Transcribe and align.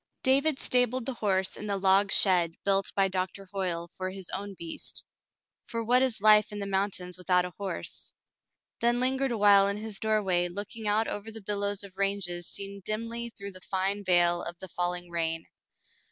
David 0.23 0.57
stabled 0.57 1.05
the 1.05 1.13
horse 1.13 1.55
in 1.55 1.67
the 1.67 1.77
log 1.77 2.11
shed 2.11 2.55
built 2.65 2.91
by 2.95 3.07
Doctor 3.07 3.47
Hoyle 3.53 3.91
for 3.95 4.09
his 4.09 4.31
own 4.31 4.55
beast,— 4.57 5.03
for 5.69 5.83
what 5.83 6.01
is 6.01 6.19
life 6.21 6.51
in 6.51 6.57
the 6.57 6.65
mountains 6.65 7.19
without 7.19 7.45
a 7.45 7.53
horse,— 7.59 8.11
then 8.81 8.99
lingered 8.99 9.31
awhile 9.31 9.67
in 9.67 9.77
his 9.77 9.99
doorway 9.99 10.47
looking 10.47 10.87
out 10.87 11.07
over 11.07 11.29
the 11.31 11.39
billows 11.43 11.83
of 11.83 11.97
ranges 11.97 12.47
seen 12.49 12.81
dimly 12.83 13.29
through 13.29 13.51
the 13.51 13.61
fine 13.61 14.03
veil 14.03 14.41
of 14.41 14.57
the 14.57 14.69
falling 14.69 15.11
rain. 15.11 15.45